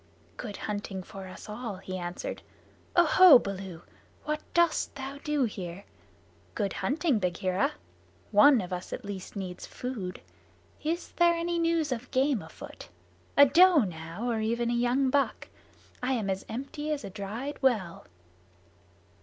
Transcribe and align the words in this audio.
"Good 0.35 0.57
hunting 0.57 1.03
for 1.03 1.27
us 1.27 1.47
all," 1.47 1.75
he 1.77 1.95
answered. 1.95 2.41
"Oho, 2.95 3.37
Baloo, 3.37 3.83
what 4.23 4.41
dost 4.55 4.95
thou 4.95 5.19
do 5.23 5.43
here? 5.43 5.83
Good 6.55 6.73
hunting, 6.73 7.19
Bagheera. 7.19 7.73
One 8.31 8.61
of 8.61 8.73
us 8.73 8.91
at 8.93 9.05
least 9.05 9.35
needs 9.35 9.67
food. 9.67 10.19
Is 10.83 11.09
there 11.17 11.35
any 11.35 11.59
news 11.59 11.91
of 11.91 12.09
game 12.09 12.41
afoot? 12.41 12.89
A 13.37 13.45
doe 13.45 13.83
now, 13.83 14.27
or 14.27 14.39
even 14.39 14.71
a 14.71 14.73
young 14.73 15.11
buck? 15.11 15.49
I 16.01 16.13
am 16.13 16.31
as 16.31 16.47
empty 16.49 16.91
as 16.91 17.03
a 17.03 17.11
dried 17.11 17.61
well." 17.61 18.05